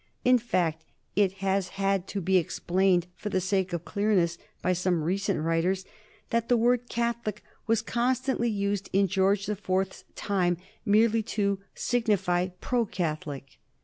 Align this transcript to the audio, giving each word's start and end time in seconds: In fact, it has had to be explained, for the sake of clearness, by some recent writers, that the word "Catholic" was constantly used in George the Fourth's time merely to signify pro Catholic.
In 0.25 0.39
fact, 0.39 0.83
it 1.15 1.33
has 1.45 1.67
had 1.77 2.07
to 2.07 2.21
be 2.21 2.37
explained, 2.37 3.05
for 3.15 3.29
the 3.29 3.39
sake 3.39 3.71
of 3.71 3.85
clearness, 3.85 4.39
by 4.63 4.73
some 4.73 5.03
recent 5.03 5.39
writers, 5.41 5.85
that 6.31 6.49
the 6.49 6.57
word 6.57 6.89
"Catholic" 6.89 7.43
was 7.67 7.83
constantly 7.83 8.49
used 8.49 8.89
in 8.93 9.05
George 9.07 9.45
the 9.45 9.55
Fourth's 9.55 10.03
time 10.15 10.57
merely 10.87 11.21
to 11.37 11.59
signify 11.75 12.47
pro 12.61 12.83
Catholic. 12.87 13.59